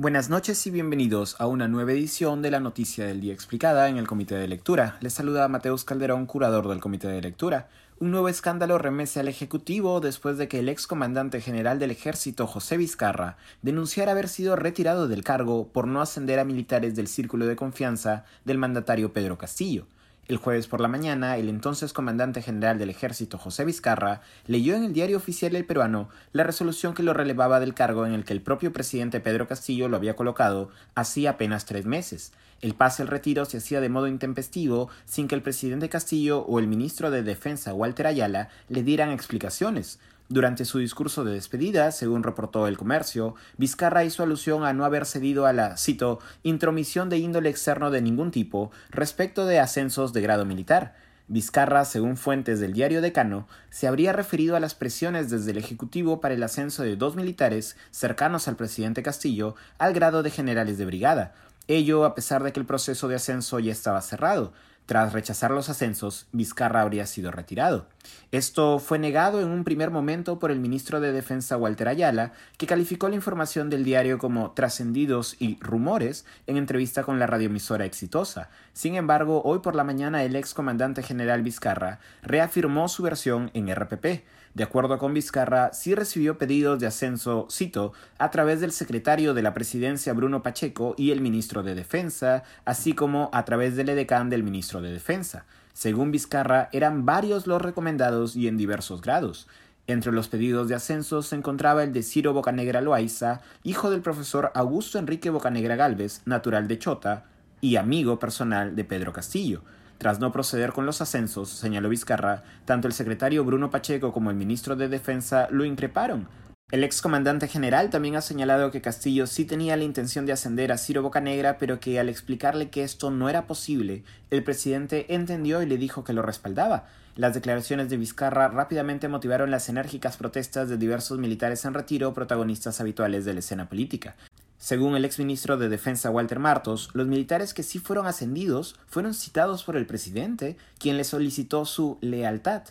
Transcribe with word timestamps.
Buenas 0.00 0.30
noches 0.30 0.64
y 0.64 0.70
bienvenidos 0.70 1.34
a 1.40 1.48
una 1.48 1.66
nueva 1.66 1.90
edición 1.90 2.40
de 2.40 2.52
la 2.52 2.60
Noticia 2.60 3.04
del 3.04 3.20
Día 3.20 3.32
Explicada 3.32 3.88
en 3.88 3.96
el 3.96 4.06
Comité 4.06 4.36
de 4.36 4.46
Lectura. 4.46 4.96
Les 5.00 5.12
saluda 5.12 5.48
Mateus 5.48 5.82
Calderón, 5.82 6.26
curador 6.26 6.68
del 6.68 6.78
Comité 6.78 7.08
de 7.08 7.20
Lectura. 7.20 7.68
Un 7.98 8.12
nuevo 8.12 8.28
escándalo 8.28 8.78
remece 8.78 9.18
al 9.18 9.26
Ejecutivo 9.26 9.98
después 9.98 10.38
de 10.38 10.46
que 10.46 10.60
el 10.60 10.68
excomandante 10.68 11.40
general 11.40 11.80
del 11.80 11.90
Ejército 11.90 12.46
José 12.46 12.76
Vizcarra 12.76 13.38
denunciara 13.62 14.12
haber 14.12 14.28
sido 14.28 14.54
retirado 14.54 15.08
del 15.08 15.24
cargo 15.24 15.66
por 15.66 15.88
no 15.88 16.00
ascender 16.00 16.38
a 16.38 16.44
militares 16.44 16.94
del 16.94 17.08
círculo 17.08 17.46
de 17.46 17.56
confianza 17.56 18.24
del 18.44 18.56
mandatario 18.56 19.12
Pedro 19.12 19.36
Castillo. 19.36 19.88
El 20.28 20.36
jueves 20.36 20.66
por 20.66 20.82
la 20.82 20.88
mañana, 20.88 21.38
el 21.38 21.48
entonces 21.48 21.94
comandante 21.94 22.42
general 22.42 22.78
del 22.78 22.90
ejército 22.90 23.38
José 23.38 23.64
Vizcarra 23.64 24.20
leyó 24.46 24.76
en 24.76 24.84
el 24.84 24.92
diario 24.92 25.16
oficial 25.16 25.56
El 25.56 25.64
Peruano 25.64 26.10
la 26.32 26.44
resolución 26.44 26.92
que 26.92 27.02
lo 27.02 27.14
relevaba 27.14 27.60
del 27.60 27.72
cargo 27.72 28.04
en 28.04 28.12
el 28.12 28.26
que 28.26 28.34
el 28.34 28.42
propio 28.42 28.70
presidente 28.70 29.20
Pedro 29.20 29.48
Castillo 29.48 29.88
lo 29.88 29.96
había 29.96 30.16
colocado 30.16 30.68
hacía 30.94 31.30
apenas 31.30 31.64
tres 31.64 31.86
meses. 31.86 32.32
El 32.60 32.74
pase 32.74 33.00
al 33.00 33.08
retiro 33.08 33.46
se 33.46 33.56
hacía 33.56 33.80
de 33.80 33.88
modo 33.88 34.06
intempestivo 34.06 34.90
sin 35.06 35.28
que 35.28 35.34
el 35.34 35.40
presidente 35.40 35.88
Castillo 35.88 36.40
o 36.40 36.58
el 36.58 36.66
ministro 36.66 37.10
de 37.10 37.22
Defensa 37.22 37.72
Walter 37.72 38.06
Ayala 38.06 38.50
le 38.68 38.82
dieran 38.82 39.10
explicaciones. 39.10 39.98
Durante 40.30 40.66
su 40.66 40.78
discurso 40.78 41.24
de 41.24 41.32
despedida, 41.32 41.90
según 41.90 42.22
reportó 42.22 42.66
El 42.66 42.76
Comercio, 42.76 43.34
Vizcarra 43.56 44.04
hizo 44.04 44.22
alusión 44.22 44.62
a 44.62 44.74
no 44.74 44.84
haber 44.84 45.06
cedido 45.06 45.46
a 45.46 45.54
la, 45.54 45.78
cito, 45.78 46.18
intromisión 46.42 47.08
de 47.08 47.16
índole 47.16 47.48
externo 47.48 47.90
de 47.90 48.02
ningún 48.02 48.30
tipo 48.30 48.70
respecto 48.90 49.46
de 49.46 49.58
ascensos 49.58 50.12
de 50.12 50.20
grado 50.20 50.44
militar. 50.44 50.96
Vizcarra, 51.28 51.86
según 51.86 52.18
fuentes 52.18 52.60
del 52.60 52.74
diario 52.74 53.00
Decano, 53.00 53.48
se 53.70 53.86
habría 53.86 54.12
referido 54.12 54.54
a 54.54 54.60
las 54.60 54.74
presiones 54.74 55.30
desde 55.30 55.52
el 55.52 55.58
Ejecutivo 55.58 56.20
para 56.20 56.34
el 56.34 56.42
ascenso 56.42 56.82
de 56.82 56.96
dos 56.96 57.16
militares 57.16 57.78
cercanos 57.90 58.48
al 58.48 58.56
presidente 58.56 59.02
Castillo 59.02 59.54
al 59.78 59.94
grado 59.94 60.22
de 60.22 60.30
generales 60.30 60.76
de 60.76 60.84
brigada, 60.84 61.34
ello 61.68 62.04
a 62.04 62.14
pesar 62.14 62.42
de 62.42 62.52
que 62.52 62.60
el 62.60 62.66
proceso 62.66 63.08
de 63.08 63.16
ascenso 63.16 63.58
ya 63.60 63.72
estaba 63.72 64.02
cerrado. 64.02 64.52
Tras 64.88 65.12
rechazar 65.12 65.50
los 65.50 65.68
ascensos, 65.68 66.28
Vizcarra 66.32 66.80
habría 66.80 67.04
sido 67.04 67.30
retirado. 67.30 67.88
Esto 68.32 68.78
fue 68.78 68.98
negado 68.98 69.42
en 69.42 69.48
un 69.48 69.62
primer 69.62 69.90
momento 69.90 70.38
por 70.38 70.50
el 70.50 70.60
ministro 70.60 70.98
de 71.02 71.12
Defensa 71.12 71.58
Walter 71.58 71.88
Ayala, 71.88 72.32
que 72.56 72.66
calificó 72.66 73.10
la 73.10 73.14
información 73.14 73.68
del 73.68 73.84
diario 73.84 74.16
como 74.16 74.52
trascendidos 74.52 75.36
y 75.38 75.58
rumores 75.60 76.24
en 76.46 76.56
entrevista 76.56 77.02
con 77.02 77.18
la 77.18 77.26
radioemisora 77.26 77.84
exitosa. 77.84 78.48
Sin 78.72 78.94
embargo, 78.94 79.42
hoy 79.44 79.58
por 79.58 79.74
la 79.74 79.84
mañana 79.84 80.24
el 80.24 80.34
ex 80.34 80.54
comandante 80.54 81.02
general 81.02 81.42
Vizcarra 81.42 82.00
reafirmó 82.22 82.88
su 82.88 83.02
versión 83.02 83.50
en 83.52 83.70
RPP. 83.70 84.24
De 84.54 84.64
acuerdo 84.64 84.98
con 84.98 85.14
Vizcarra, 85.14 85.72
sí 85.72 85.94
recibió 85.94 86.38
pedidos 86.38 86.80
de 86.80 86.86
ascenso, 86.86 87.46
cito, 87.50 87.92
a 88.18 88.30
través 88.30 88.60
del 88.60 88.72
secretario 88.72 89.32
de 89.34 89.42
la 89.42 89.54
presidencia 89.54 90.14
Bruno 90.14 90.42
Pacheco 90.42 90.94
y 90.96 91.12
el 91.12 91.20
ministro 91.20 91.62
de 91.62 91.74
Defensa, 91.74 92.42
así 92.64 92.94
como 92.94 93.30
a 93.32 93.44
través 93.44 93.76
del 93.76 93.90
edecán 93.90 94.30
del 94.30 94.42
ministro 94.42 94.77
de 94.80 94.92
Defensa. 94.92 95.44
Según 95.72 96.10
Vizcarra, 96.10 96.68
eran 96.72 97.06
varios 97.06 97.46
los 97.46 97.62
recomendados 97.62 98.36
y 98.36 98.48
en 98.48 98.56
diversos 98.56 99.00
grados. 99.00 99.46
Entre 99.86 100.12
los 100.12 100.28
pedidos 100.28 100.68
de 100.68 100.74
ascenso 100.74 101.22
se 101.22 101.34
encontraba 101.34 101.82
el 101.82 101.92
de 101.92 102.02
Ciro 102.02 102.34
Bocanegra 102.34 102.82
Loaiza, 102.82 103.40
hijo 103.62 103.90
del 103.90 104.02
profesor 104.02 104.52
Augusto 104.54 104.98
Enrique 104.98 105.30
Bocanegra 105.30 105.76
Galvez, 105.76 106.20
natural 106.26 106.68
de 106.68 106.78
Chota, 106.78 107.24
y 107.60 107.76
amigo 107.76 108.18
personal 108.18 108.76
de 108.76 108.84
Pedro 108.84 109.12
Castillo. 109.12 109.62
Tras 109.98 110.20
no 110.20 110.30
proceder 110.30 110.72
con 110.72 110.86
los 110.86 111.00
ascensos, 111.00 111.48
señaló 111.48 111.88
Vizcarra, 111.88 112.44
tanto 112.64 112.86
el 112.86 112.94
secretario 112.94 113.44
Bruno 113.44 113.70
Pacheco 113.70 114.12
como 114.12 114.30
el 114.30 114.36
ministro 114.36 114.76
de 114.76 114.88
Defensa 114.88 115.48
lo 115.50 115.64
increparon. 115.64 116.28
El 116.70 116.84
ex 116.84 117.00
comandante 117.00 117.48
general 117.48 117.88
también 117.88 118.16
ha 118.16 118.20
señalado 118.20 118.70
que 118.70 118.82
Castillo 118.82 119.26
sí 119.26 119.46
tenía 119.46 119.74
la 119.78 119.84
intención 119.84 120.26
de 120.26 120.32
ascender 120.32 120.70
a 120.70 120.76
Ciro 120.76 121.00
Bocanegra, 121.00 121.56
pero 121.56 121.80
que 121.80 121.98
al 121.98 122.10
explicarle 122.10 122.68
que 122.68 122.84
esto 122.84 123.10
no 123.10 123.30
era 123.30 123.46
posible, 123.46 124.04
el 124.30 124.44
presidente 124.44 125.14
entendió 125.14 125.62
y 125.62 125.66
le 125.66 125.78
dijo 125.78 126.04
que 126.04 126.12
lo 126.12 126.20
respaldaba. 126.20 126.86
Las 127.16 127.32
declaraciones 127.32 127.88
de 127.88 127.96
Vizcarra 127.96 128.48
rápidamente 128.48 129.08
motivaron 129.08 129.50
las 129.50 129.70
enérgicas 129.70 130.18
protestas 130.18 130.68
de 130.68 130.76
diversos 130.76 131.18
militares 131.18 131.64
en 131.64 131.72
retiro, 131.72 132.12
protagonistas 132.12 132.82
habituales 132.82 133.24
de 133.24 133.32
la 133.32 133.40
escena 133.40 133.66
política. 133.70 134.14
Según 134.58 134.94
el 134.94 135.06
exministro 135.06 135.56
de 135.56 135.70
Defensa 135.70 136.10
Walter 136.10 136.38
Martos, 136.38 136.90
los 136.92 137.06
militares 137.06 137.54
que 137.54 137.62
sí 137.62 137.78
fueron 137.78 138.06
ascendidos 138.06 138.76
fueron 138.88 139.14
citados 139.14 139.64
por 139.64 139.78
el 139.78 139.86
presidente, 139.86 140.58
quien 140.78 140.98
le 140.98 141.04
solicitó 141.04 141.64
su 141.64 141.96
lealtad. 142.02 142.64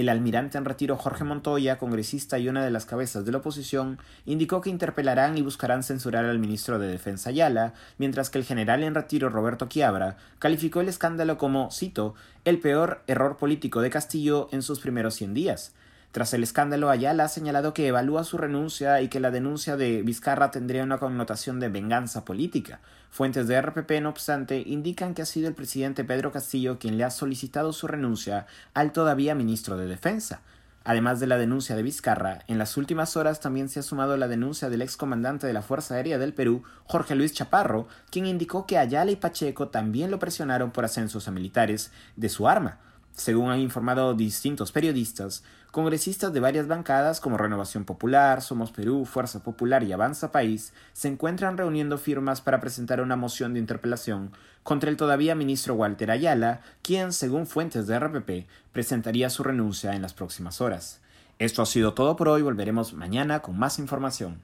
El 0.00 0.08
almirante 0.08 0.56
en 0.56 0.64
retiro 0.64 0.96
Jorge 0.96 1.24
Montoya, 1.24 1.76
congresista 1.76 2.38
y 2.38 2.48
una 2.48 2.64
de 2.64 2.70
las 2.70 2.86
cabezas 2.86 3.26
de 3.26 3.32
la 3.32 3.38
oposición, 3.38 3.98
indicó 4.24 4.62
que 4.62 4.70
interpelarán 4.70 5.36
y 5.36 5.42
buscarán 5.42 5.82
censurar 5.82 6.24
al 6.24 6.38
ministro 6.38 6.78
de 6.78 6.86
Defensa 6.86 7.28
Ayala, 7.28 7.74
mientras 7.98 8.30
que 8.30 8.38
el 8.38 8.46
general 8.46 8.82
en 8.82 8.94
retiro 8.94 9.28
Roberto 9.28 9.68
Quiabra 9.68 10.16
calificó 10.38 10.80
el 10.80 10.88
escándalo 10.88 11.36
como, 11.36 11.70
cito, 11.70 12.14
el 12.46 12.60
peor 12.60 13.02
error 13.08 13.36
político 13.36 13.82
de 13.82 13.90
Castillo 13.90 14.48
en 14.52 14.62
sus 14.62 14.80
primeros 14.80 15.16
cien 15.16 15.34
días. 15.34 15.74
Tras 16.12 16.34
el 16.34 16.42
escándalo, 16.42 16.90
Ayala 16.90 17.24
ha 17.24 17.28
señalado 17.28 17.72
que 17.72 17.86
evalúa 17.86 18.24
su 18.24 18.36
renuncia 18.36 19.00
y 19.00 19.08
que 19.08 19.20
la 19.20 19.30
denuncia 19.30 19.76
de 19.76 20.02
Vizcarra 20.02 20.50
tendría 20.50 20.82
una 20.82 20.98
connotación 20.98 21.60
de 21.60 21.68
venganza 21.68 22.24
política. 22.24 22.80
Fuentes 23.10 23.46
de 23.46 23.60
RPP, 23.62 24.00
no 24.02 24.08
obstante, 24.08 24.60
indican 24.66 25.14
que 25.14 25.22
ha 25.22 25.26
sido 25.26 25.46
el 25.46 25.54
presidente 25.54 26.02
Pedro 26.02 26.32
Castillo 26.32 26.80
quien 26.80 26.98
le 26.98 27.04
ha 27.04 27.10
solicitado 27.10 27.72
su 27.72 27.86
renuncia 27.86 28.46
al 28.74 28.90
todavía 28.90 29.36
ministro 29.36 29.76
de 29.76 29.86
Defensa. 29.86 30.40
Además 30.82 31.20
de 31.20 31.28
la 31.28 31.38
denuncia 31.38 31.76
de 31.76 31.82
Vizcarra, 31.84 32.40
en 32.48 32.58
las 32.58 32.76
últimas 32.76 33.16
horas 33.16 33.38
también 33.38 33.68
se 33.68 33.78
ha 33.78 33.82
sumado 33.82 34.16
la 34.16 34.26
denuncia 34.26 34.68
del 34.68 34.82
excomandante 34.82 35.46
de 35.46 35.52
la 35.52 35.62
Fuerza 35.62 35.94
Aérea 35.94 36.18
del 36.18 36.34
Perú, 36.34 36.64
Jorge 36.86 37.14
Luis 37.14 37.34
Chaparro, 37.34 37.86
quien 38.10 38.26
indicó 38.26 38.66
que 38.66 38.78
Ayala 38.78 39.12
y 39.12 39.16
Pacheco 39.16 39.68
también 39.68 40.10
lo 40.10 40.18
presionaron 40.18 40.72
por 40.72 40.84
ascensos 40.84 41.28
a 41.28 41.30
militares 41.30 41.92
de 42.16 42.30
su 42.30 42.48
arma. 42.48 42.78
Según 43.12 43.50
han 43.50 43.60
informado 43.60 44.14
distintos 44.14 44.72
periodistas, 44.72 45.42
congresistas 45.70 46.32
de 46.32 46.40
varias 46.40 46.66
bancadas 46.66 47.20
como 47.20 47.36
Renovación 47.36 47.84
Popular, 47.84 48.42
Somos 48.42 48.72
Perú, 48.72 49.04
Fuerza 49.04 49.42
Popular 49.42 49.82
y 49.82 49.92
Avanza 49.92 50.32
País 50.32 50.72
se 50.92 51.08
encuentran 51.08 51.56
reuniendo 51.56 51.98
firmas 51.98 52.40
para 52.40 52.60
presentar 52.60 53.00
una 53.00 53.16
moción 53.16 53.52
de 53.54 53.60
interpelación 53.60 54.32
contra 54.62 54.90
el 54.90 54.96
todavía 54.96 55.34
ministro 55.34 55.74
Walter 55.74 56.10
Ayala, 56.10 56.60
quien, 56.82 57.12
según 57.12 57.46
fuentes 57.46 57.86
de 57.86 57.98
RPP, 57.98 58.48
presentaría 58.72 59.30
su 59.30 59.42
renuncia 59.42 59.94
en 59.94 60.02
las 60.02 60.14
próximas 60.14 60.60
horas. 60.60 61.00
Esto 61.38 61.62
ha 61.62 61.66
sido 61.66 61.94
todo 61.94 62.16
por 62.16 62.28
hoy, 62.28 62.42
volveremos 62.42 62.92
mañana 62.92 63.40
con 63.40 63.58
más 63.58 63.78
información. 63.78 64.40